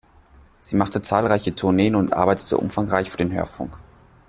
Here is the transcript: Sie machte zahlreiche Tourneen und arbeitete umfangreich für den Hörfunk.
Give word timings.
Sie 0.61 0.75
machte 0.75 1.03
zahlreiche 1.03 1.53
Tourneen 1.53 1.93
und 1.93 2.11
arbeitete 2.11 2.57
umfangreich 2.57 3.11
für 3.11 3.17
den 3.17 3.31
Hörfunk. 3.31 3.77